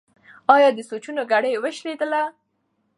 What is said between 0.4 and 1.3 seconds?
ایا د سوچونو